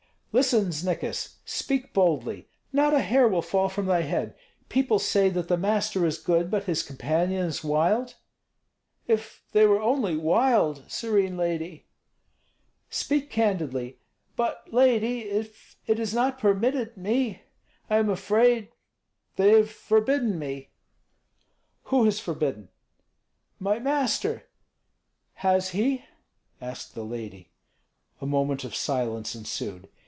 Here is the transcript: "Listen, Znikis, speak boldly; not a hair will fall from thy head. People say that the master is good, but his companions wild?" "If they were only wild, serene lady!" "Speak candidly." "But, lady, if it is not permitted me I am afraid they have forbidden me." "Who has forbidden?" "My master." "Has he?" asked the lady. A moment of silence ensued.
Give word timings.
"Listen, 0.33 0.69
Znikis, 0.71 1.39
speak 1.43 1.91
boldly; 1.91 2.47
not 2.71 2.93
a 2.93 3.01
hair 3.01 3.27
will 3.27 3.41
fall 3.41 3.67
from 3.67 3.85
thy 3.87 4.03
head. 4.03 4.33
People 4.69 4.97
say 4.97 5.27
that 5.29 5.49
the 5.49 5.57
master 5.57 6.05
is 6.05 6.17
good, 6.17 6.49
but 6.49 6.63
his 6.63 6.83
companions 6.83 7.65
wild?" 7.65 8.15
"If 9.09 9.43
they 9.51 9.65
were 9.65 9.81
only 9.81 10.15
wild, 10.15 10.89
serene 10.89 11.35
lady!" 11.35 11.85
"Speak 12.89 13.29
candidly." 13.29 13.99
"But, 14.37 14.71
lady, 14.71 15.23
if 15.29 15.75
it 15.85 15.99
is 15.99 16.13
not 16.13 16.39
permitted 16.39 16.95
me 16.95 17.41
I 17.89 17.97
am 17.97 18.09
afraid 18.09 18.69
they 19.35 19.49
have 19.57 19.69
forbidden 19.69 20.39
me." 20.39 20.69
"Who 21.87 22.05
has 22.05 22.21
forbidden?" 22.21 22.69
"My 23.59 23.79
master." 23.79 24.45
"Has 25.33 25.71
he?" 25.71 26.05
asked 26.61 26.95
the 26.95 27.03
lady. 27.03 27.49
A 28.21 28.25
moment 28.25 28.63
of 28.63 28.73
silence 28.73 29.35
ensued. 29.35 29.89